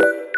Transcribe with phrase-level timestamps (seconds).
[0.00, 0.29] thank you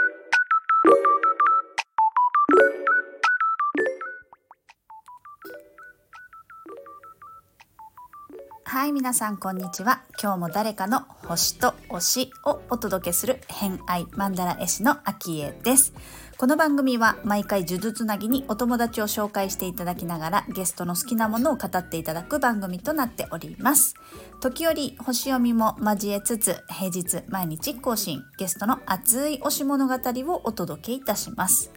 [8.73, 10.01] はい皆さんこんにちは。
[10.19, 15.93] 今日も誰かの星と推しをお届けする偏愛マンダラ絵師のアキエです。
[16.39, 23.95] この番組は毎回呪術つなぎにお友達を紹介していただきながらゲストの好きなものを語っていただく番組となっております。
[24.41, 31.71] 時折星読みも交えつつ平日毎日更新ゲストの熱い推し物語をお届けいたします。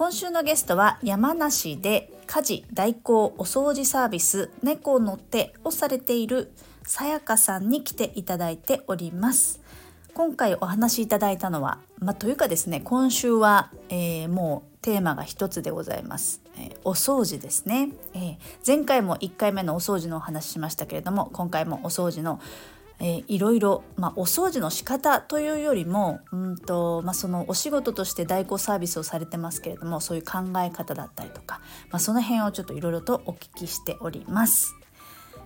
[0.00, 6.52] 今週のゲストは山梨で家事代行お掃除サービス猫の手をされている
[6.84, 9.60] さやかさんに来ていただいております。
[10.14, 22.40] 今回お話しいただいたのは、まあ、というかですね今週は、えー、もうテーマが一つでございます、えー、お掃除ですね、えー、前回も1回目のお掃除のお話ししましたけれども今回もお掃除の
[23.00, 34.74] えー、いろいろ、まあ、お掃除の仕方というよりもうんと、まあ、そのお仕事として代行サービスをされてますけれどもそういう考え方だったりとか、まあ、その辺をちょっといろいろとお聞きしております。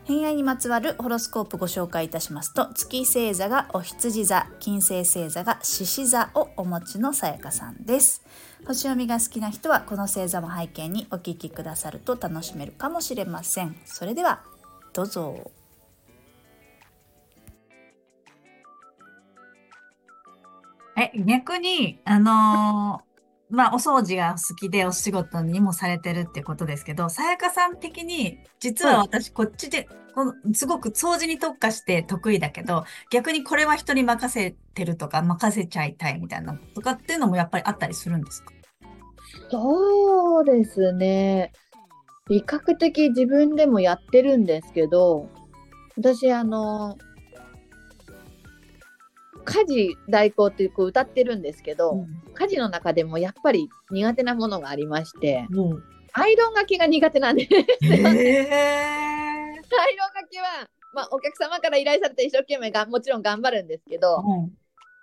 [0.04, 8.22] 偏愛にまつわるホロスコープご紹介いたしますと月星座がお羊座金星星座が獅子座をお持ちのさやかさんです。
[8.66, 13.76] 星読みが好きな人はこの星座も背景にお聞きくださると楽しめるかもしれません。
[13.86, 14.42] それでは
[14.92, 15.63] どうぞ。
[20.96, 23.14] え、逆に、あのー
[23.50, 38.52] まあ、お掃除が好きでお仕事にもされてるってことですけど、さやかさん的に、実は私こっちで、このすごく掃除に特化して得意だけど、逆にこれは人に任せてるとか、任せちゃいたいみたいなとかっていうのもやっぱりあったりするんですか？
[39.50, 41.52] そうですね。
[42.28, 45.28] 比較的自分でもやってるんですけど、
[45.96, 46.96] 私、あの、
[49.44, 57.50] 家事代行ってこう歌ってるんですけど、うん、家事の中でもやっぱり苦手なものがありまして、うん、アイロンがけが苦手なんです。
[57.52, 64.24] えー、 アイロンがけは、まあ、お客様から依頼されて一生懸命がもちろん頑張るんですけど、うん、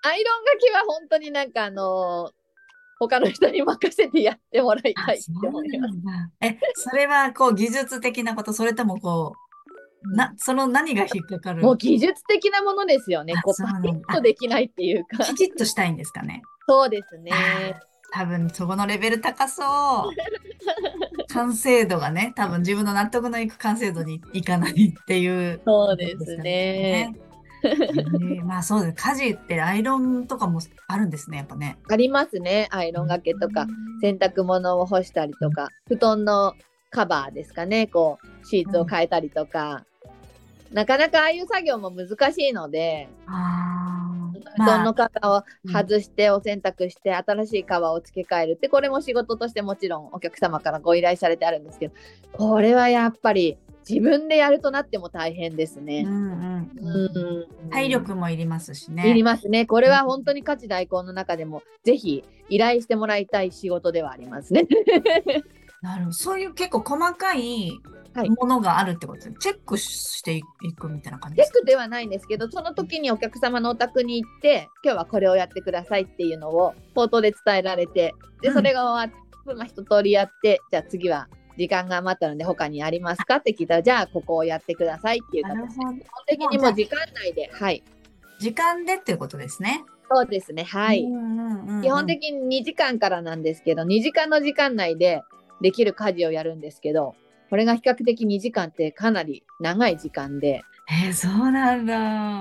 [0.04, 2.42] アイロンがけは本当になんかあのー
[3.08, 5.96] 他の人に任せてやってもらいたいって思います。
[6.40, 9.51] え、それはこう技術的なこと、それともこう
[10.04, 13.34] な、その何が引っかかるもう技術的なものですよね。
[13.44, 15.24] こうパキッとできないっていうか。
[15.24, 16.42] きちっとしたいんですかね？
[16.68, 17.32] そうですね。
[18.14, 19.66] 多分そこのレベル高そう。
[21.34, 27.16] 完成度がね、多分自分の納得のいく完成度にいかないっていう、ね、そうですね。
[27.64, 28.96] えー、まあそうです。
[28.96, 31.78] 家事ってアイロンとかもあるんですね、やっぱね。
[31.90, 32.68] ありますね。
[32.72, 33.68] アイロンがけとか、
[34.02, 36.54] 洗濯物を干したりとか、布団の
[36.90, 39.86] カバーですかね、こう、シーツを変えたりとか、
[40.72, 43.10] なかなかああいう作業も難しいので、
[44.58, 51.94] 布団の革を外してお洗濯して、新しい革を付け替えるってこれも仕事としてもちろんお客様からご依頼されてあるんですけど
[52.34, 56.06] これはやっぱり自分でやるとなっても大変ですね。
[57.72, 59.10] 体力もいりますしね。
[59.10, 59.66] いりますね。
[59.66, 64.68] これは本当に価値代行の中でも、ぜひ依頼してもらいたい仕事ではありますね。
[65.82, 66.14] なるほど。
[66.14, 67.72] そういう結構細かい
[68.14, 69.20] ものがあるってこと？
[69.20, 81.28] ですね、はい、チェックしていくみたいな感じチェックではないんですけど、その時にお客様のお宅に行って、今日はこれをやってくださいっていうのを口頭で伝えられて、で、それが終わって、まあ、一通りやって、じゃあ次は
[81.58, 83.38] 時間が余ったので他にありますか？
[83.38, 87.84] って聞いたら、じゃあここをやってくださいっていう形で、基本的にも時間内で、はい。
[88.40, 89.84] 時間でっていうことですね。
[90.14, 91.08] そうですね、はい。
[91.82, 95.22] 基本的に2時間からなんですけど、2時間の時間内で
[95.62, 97.16] できる家事をやるんですけど、
[97.52, 100.62] これが比較的2時間ってかなり長い時間で。
[100.90, 102.00] えー、そうなんだ。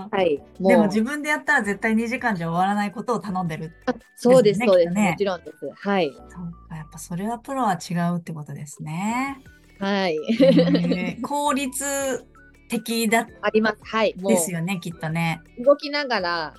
[0.09, 0.41] はい。
[0.60, 3.75] でも自分でやったら絶対2時間じゃ終わらないことを頼んでる、ね、
[4.15, 5.69] そうです、そうです、ね、もちろんです。
[5.75, 6.12] はい。
[6.12, 9.43] そうか、やっぱそれはプロは違うってことですね。
[9.81, 10.16] はい。
[10.31, 12.25] えー、効率
[12.69, 13.78] 的だあります。
[13.82, 14.15] はい。
[14.16, 15.41] ですよね、きっとね。
[15.59, 16.54] 動きながら、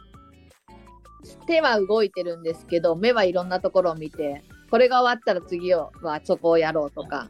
[1.48, 5.90] 手は動いてるんですけど、目はいろんなところを見て、これが終わったら次は
[6.26, 7.30] そこをやろうとか。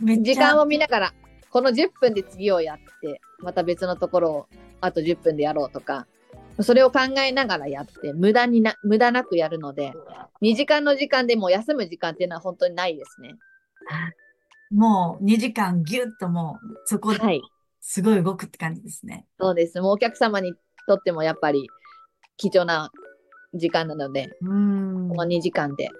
[0.00, 1.14] 時間を見ながら、
[1.50, 4.46] この10分で次をやって、また別のところを
[4.80, 6.06] あと10分でやろうとか、
[6.60, 9.92] それを考えながらやって、無駄にな、無駄なくやるので、
[10.42, 13.34] 2時間の時間でも休む時間っていうのは本当にないですね。
[14.70, 17.18] もう2時間ぎゅっともうそこで
[17.80, 19.14] すごい動くって感じですね。
[19.14, 19.80] はい、そうです。
[19.80, 20.54] もうお客様に
[20.86, 21.68] とってもやっぱり
[22.36, 22.92] 貴重な
[23.54, 25.90] 時間なので、うんこの2時間で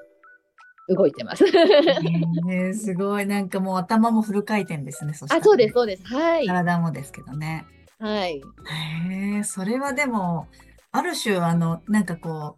[0.95, 1.45] 動いてます。
[1.45, 3.27] ね、すごい。
[3.27, 5.15] なんかもう頭もフル回転ですね。
[5.15, 6.05] そねあ、そうです、そうです。
[6.05, 6.47] はい。
[6.47, 7.65] 体もですけどね。
[7.99, 8.39] はい。
[8.39, 10.49] へえ、それはでも、
[10.93, 12.57] ある種、あの、なんかこ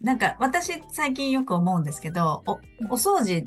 [0.00, 3.44] う、なんか私最近よく思うんですけど、お、お掃除、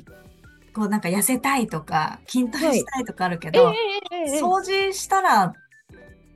[0.74, 3.74] こうなんか痩せたいとか、筋トレしたいとかあるけえど、
[4.12, 5.54] えええ掃除したら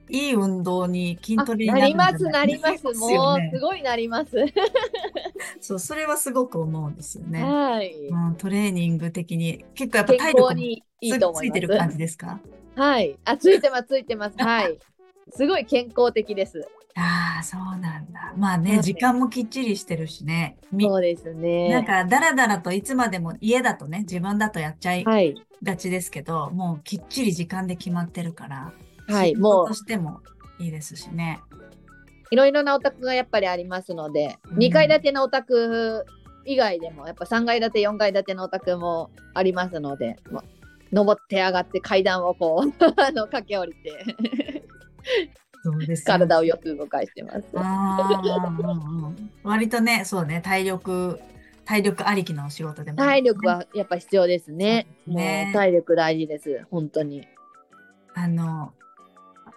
[0.09, 2.83] いい運動に筋あトレになります、なります。
[2.97, 4.31] もう、すごいなります。
[5.61, 7.43] そう、それはすごく思うんですよね。
[7.43, 8.07] はい。
[8.09, 11.57] うん、トレーニング的に結構やっぱ健体力にいついと思います。
[11.57, 12.39] ついてる感じですか？
[12.75, 13.15] はい。
[13.25, 14.37] あ、ついてます、ついてます。
[14.41, 14.79] はい。
[15.31, 16.67] すごい健康的です。
[16.95, 18.33] ああ、そうなんだ。
[18.37, 20.57] まあね、はい時間もきっちりしてるしね。
[20.71, 21.69] みそうですね。
[21.69, 25.35] なんか、だらだらといつまでも家だとね、自分だとやっちゃいはい。
[25.63, 28.73] がちですけど、もうきっちり時間で決まってるから、
[29.09, 29.35] はい。
[29.35, 30.21] もうと、しても
[30.59, 31.41] いいですしね。
[32.31, 36.05] いろいろなお宅がやっぱりありますので、うん2階建てのお宅
[36.45, 40.43] 以外でも、やっぱ3階建て、4階建てのお宅もありますので、もう
[40.91, 44.65] 登って上がって階段をこう、 あの、駆け下りて、
[45.63, 47.43] そうですよ体をよく動かしてます。
[47.55, 51.19] あーうんうん割とね、そうね、体力、
[51.65, 54.87] 体力ありきのお仕事でも、体力はやっぱ必要ですね。
[55.05, 56.65] ねもう体力大事です。
[56.71, 57.27] 本当に。
[58.15, 58.73] あの、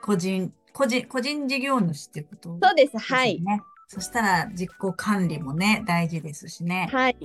[0.02, 2.58] 個人、個人、個人事業主ってこと？
[2.60, 2.98] そうです。
[2.98, 3.40] はい。
[3.40, 3.62] ね。
[3.86, 6.88] そしたら実行管理もね、大事ですしね。
[6.92, 7.16] はい。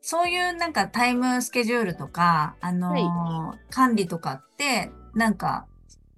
[0.00, 5.66] そういうなんかタイムスケジュールとか、あのー管理とかって、なんか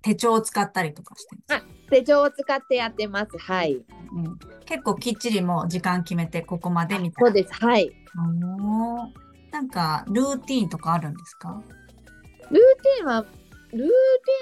[0.03, 1.61] 手帳を使ったりとかしてるんです？
[1.61, 3.39] か手帳を使ってやってます。
[3.39, 3.75] はい。
[3.75, 3.79] う
[4.21, 7.27] ん、結構きっちりもう時間決めてここまでみたいな。
[7.27, 7.55] そうです。
[7.55, 7.93] はい。
[8.17, 9.09] おー
[9.53, 11.63] なんかルーティーンとかあるんですか？
[12.51, 13.25] ルーティンは、
[13.75, 13.91] ルーテ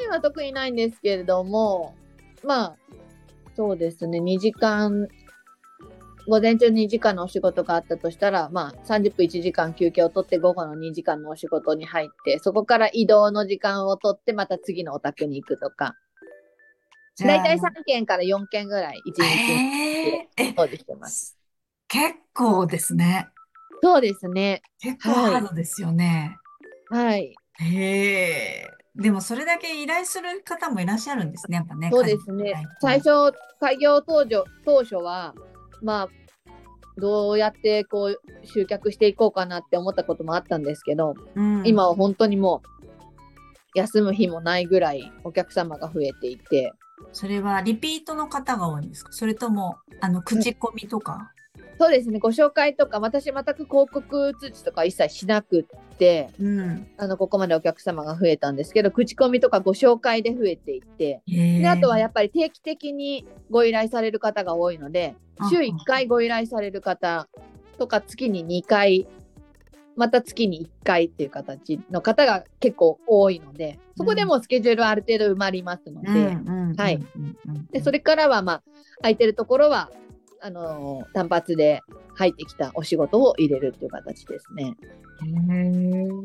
[0.06, 1.94] ィンは特にないんですけれども、
[2.44, 2.76] まあ、
[3.56, 5.08] そうですね、2時間、
[6.29, 15.94] 午前中2時間のお仕事があったとしたら、まあ、30分1時間休憩を取って、午後の2時間のお仕事に入って、そこから移動の時間を取って、また次のお宅に行くとか、
[17.14, 21.38] じゃあだいたい3件から4件ぐらい1日えー、え、掃除してます。
[21.88, 23.29] 結構ですね。
[23.82, 24.62] そうですね。
[24.79, 26.37] 結構ハードですよね。
[26.90, 27.34] はい。
[27.61, 28.81] へえ。
[28.94, 31.91] でもそれだけ依頼する方もいらっしゃるんですね、やっぱね。
[31.93, 32.53] そうですね。
[32.81, 35.35] 最初、開業当初当初は、
[35.83, 36.09] まあ、
[36.99, 42.69] どうやってこう集客していこうかなって思ったこともあったんですけど、うん今は本当にもう、
[43.75, 46.73] 休む日もないぐらいお客様が増えていて、
[47.12, 49.12] それはリピートの方が多いんですか？
[49.12, 51.33] それとも、あの、口コミとか？
[51.82, 56.87] そうですね、ご紹介とか、私全く広告通知とか一切しなくって、うん。
[56.96, 61.23] あの、ここまでお客様が増えたんですけど、口コミとかご紹介で増えていって。
[61.26, 67.29] であとはやっぱり定期的にご依頼される方が多いのであ週1回ご依頼される方
[67.79, 69.08] とか月に2回
[69.96, 78.62] また月に1回っていう形の方が結構多いのでそこでもうスケジュールある程度埋まりますのでそれからはまあ
[79.00, 79.90] 空いてるところは
[80.43, 81.83] あのー単発で
[82.15, 84.75] 入ってきたお仕事を入れるっていう形ですね。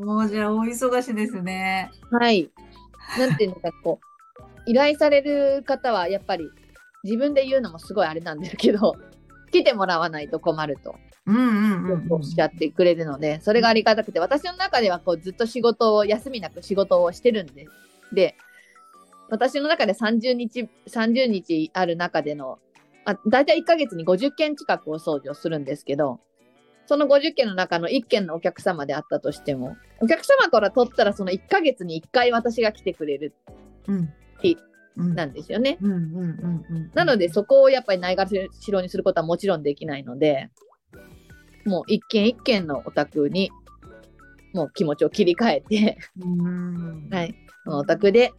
[0.06, 1.92] もうじゃあ、お忙しいですね。
[2.12, 2.50] はい。
[3.18, 4.00] なんていうのか、こ
[4.40, 6.50] う、依頼される方は、やっぱり、
[7.04, 8.96] 自分で言うのもすごいあれなんですけど、
[9.52, 12.08] 来てもらわないと困ると、うんうんうんうん。
[12.10, 17.72] おっしゃってくれるので、それがありがたくて、私の中では、こう、ずっと仕事を、休みなく仕事をしてるんです。
[18.14, 18.36] で、
[19.30, 22.60] 私の中で30日、30日ある中での、
[23.08, 26.20] あ大体1ヶ月に50件近くお掃除をするんですけど、
[26.88, 33.34] その50件の中の1件のお客様であったとしても、お客様から取ったらその1ヶ月に1回私が来てくれる
[33.88, 34.14] うん。
[34.42, 34.58] 日
[34.98, 35.78] うんなんですよね。
[36.94, 38.36] なのでそこをやっぱりないがし
[38.70, 40.50] ろにすることはもちろんできないので、
[41.66, 43.52] もう一件一件のお宅に
[44.54, 47.08] もう気持ちを切り替えて、うん。
[47.10, 47.34] はい、
[47.64, 48.34] そのお宅で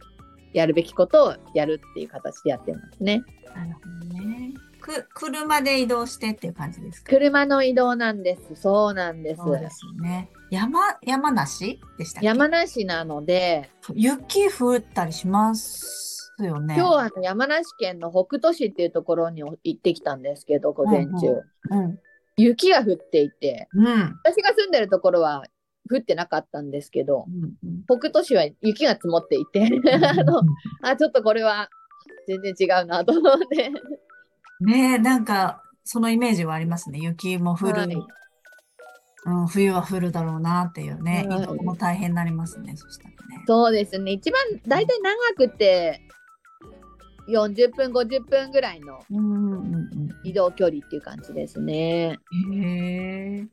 [0.53, 3.23] やるべきことをやるっていう形でやってますね。
[3.55, 4.53] なるほどね。
[4.81, 7.09] く、車で移動してっていう感じですか？
[7.09, 8.61] 車の移動なんです。
[8.61, 9.41] そうなんです。
[9.41, 10.29] そうですよね。
[10.49, 16.75] 山、山梨でした山梨なので、雪降ったりしますよね。
[16.77, 21.43] 今日は山梨県の北杜市っていうところに行ってきたんですけど、午前中。
[21.71, 21.99] うん。
[22.37, 23.85] 雪が降っていて、うん。
[23.85, 24.19] うん。
[24.23, 25.43] 私が住んでるところは
[25.89, 29.67] 降ってなかったんですけど、うん北杜市は雪が積もっていて、
[30.05, 30.41] あの、
[30.81, 31.69] あ、ちょっとこれは
[32.27, 33.71] 全然違うなと思って。
[34.61, 36.99] ねえ、なんか、そのイメージはありますね。
[36.99, 37.81] 雪も降る。
[37.81, 37.97] はい
[39.25, 41.25] うん、冬は降るだろうなっていうね。
[41.27, 42.75] はい移動も大変になりますね。
[42.77, 43.43] そしたらね。
[43.45, 44.11] そうですね。
[44.11, 45.99] 一番、大体長くて、
[47.29, 49.89] 40分、50分ぐらいのうんうんうん
[50.23, 52.17] 移動距離っていう感じですね。
[52.47, 52.63] うん。
[52.63, 53.47] へえ。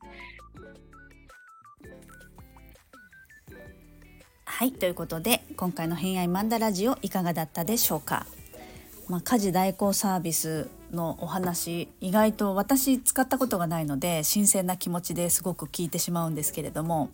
[4.56, 8.24] はいということで今回の「偏愛マンダラジオ」いかがだったでしょうか、
[9.06, 17.10] まあ、家事代行サービスのお話意外と私使ったことがないので新鮮な気持ちですごく聞いてしまうんですけれども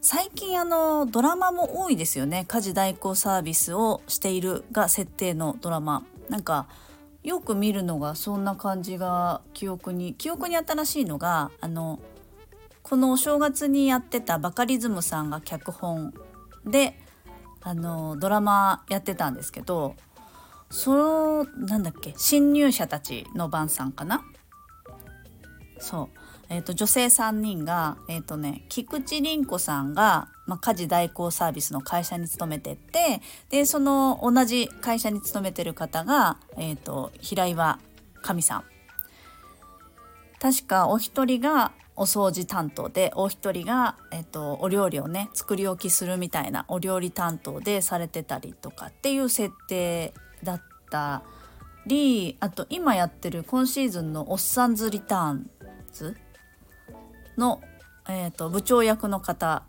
[0.00, 2.46] 最近あのドラマも多いですよね。
[2.48, 6.04] 家事代行サービスをしているが設定のドラマ。
[6.30, 6.68] なんか
[7.22, 11.98] よく見るのがそんな感じが記憶に記憶に新しいのがあの
[12.82, 16.14] このお正月にやってたバカリズムさんが脚本
[16.64, 16.98] で
[17.62, 19.94] あのドラマやってたんですけど
[20.70, 24.22] そのなんだっけ新入社たちの晩さんかな？
[25.78, 26.18] そう。
[26.50, 37.78] えーと、女性3人が、えーとね、菊池凛子さんが、まあ、家事代行サービスの会社に勤めててでその同じ会社に勤めてる方が、えーと、平岩
[38.22, 38.64] 神さん。
[40.40, 50.14] 確かお一人がお掃除担当でお一人が、えーと、お料理をね作り置きするみたいなお料理担当でされてたりとかっていう設定
[50.44, 51.22] だった
[51.86, 55.50] りあと今やってる今シーズンの「おっさんずリターン
[55.92, 56.16] ズ」
[57.36, 57.60] の、
[58.08, 59.64] えーと、部長役の方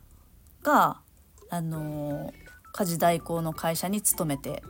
[0.62, 1.02] が、
[1.50, 2.34] あのー、
[2.74, 4.62] 家事代行の会社に勤めて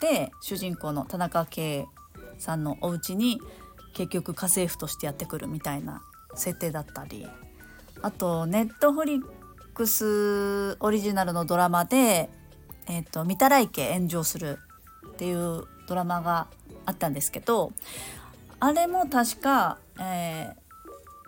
[0.00, 1.86] で主人公の田中圭
[2.38, 3.40] さんのお家に
[3.94, 6.02] 結局家政婦としてやってくるみたいな
[6.38, 7.26] 設定だったり
[8.02, 9.22] あとネットフリッ
[9.74, 12.30] クスオリジナルのドラマで
[12.86, 14.58] 「えーと、御手洗家炎上する」
[15.06, 16.46] っていうドラマが
[16.86, 17.72] あったんですけど
[18.60, 20.54] あれも確か、えー、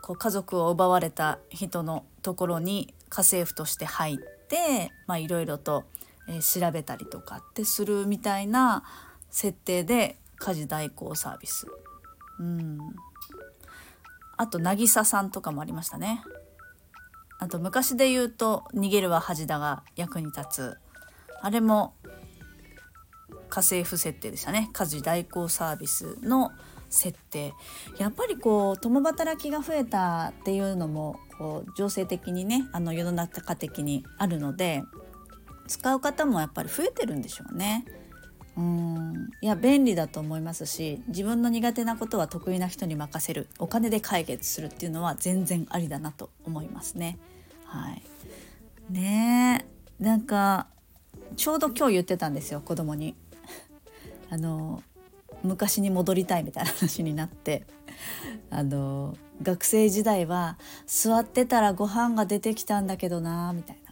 [0.00, 4.16] こう家族を奪われた人のところに家政婦として入っ
[4.48, 5.84] ていろいろと、
[6.28, 8.84] えー、調べたりとかってするみたいな
[9.30, 11.66] 設定で家事代行サービス。
[12.38, 12.78] うん
[14.40, 16.22] あと渚さんとかもありましたね。
[17.38, 20.78] あと昔で言うと「逃げるは恥だが役に立つ」
[21.42, 21.94] あれも
[23.50, 26.52] 家政婦設定でしたね家事代行サービスの
[26.88, 27.52] 設定
[27.98, 34.82] やっぱりこう共働きが増えたっていうのもこう情勢的にねあの世の中的にあるので
[35.66, 37.84] 使う方もやっぱり増えてるんでしょうね。
[38.60, 39.30] うん。
[39.40, 43.48] いや便利だと思いますし自分の苦手なことは得意な人に任せる。
[43.58, 47.18] お金で解決するっていうのは全然ありだなと思いますね。
[47.64, 48.02] はい、
[48.92, 49.66] ね
[49.98, 50.04] え。
[50.04, 50.66] なんか
[51.36, 53.16] ちょうど今日言ってたんですよ子供に。
[54.28, 54.82] あの
[55.42, 57.66] 昔に戻りたいみたいな話になって。
[58.50, 63.90] あの学生時代は座ってたらご飯が出てきたんだけどなみたいな。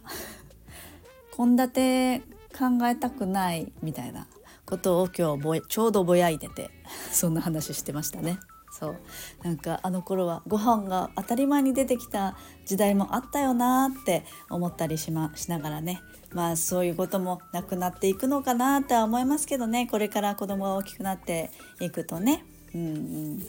[1.35, 2.25] 献立
[2.57, 4.27] 考えたくないみたいな。
[4.69, 6.69] ことを今日ちょうどぼやいてて
[7.11, 8.39] そんな話してましたね。
[8.71, 8.95] そう
[9.43, 22.45] なんかあの頃はご飯が当たり前に出てきた時代もあったよなって思ったりし,、ま、しながらねまあそういうこともなくなっていくのかなとは思いますけどねこれから子供が大きくなっていくとね。
[22.75, 23.39] うんうん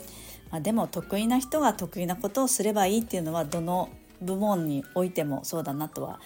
[0.50, 6.18] まあ、でも得意な人が得意なことをすればいいっていうのはどの部門においてもそうだなとは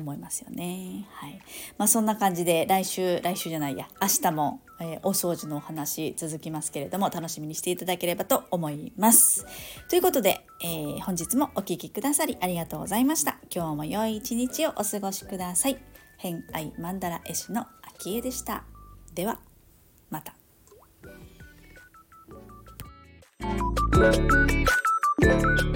[0.00, 1.06] 思いますよね。
[1.12, 1.40] はい。
[1.78, 9.46] まあそんな感じで来週来週じゃないや明日も、えー、お掃除のお話続きますけれども楽しみにしていただければと思います。
[9.88, 13.38] ということで、えー、本日もお聴きくださりありがとうございました。
[13.54, 15.78] 今日も良い一日をお過ごしください。
[16.16, 17.66] 偏愛マンダラ絵師の
[17.96, 18.64] 秋江でした。
[19.14, 19.40] では
[20.10, 20.34] また。
[24.00, 25.69] Thank you.